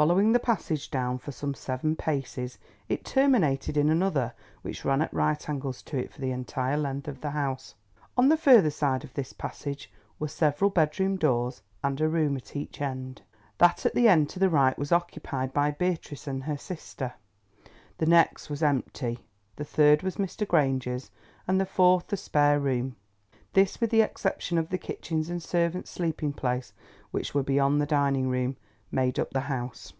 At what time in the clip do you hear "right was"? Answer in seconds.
14.48-14.90